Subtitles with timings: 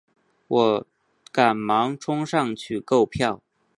[0.47, 0.87] 我
[1.31, 3.43] 赶忙冲上去购票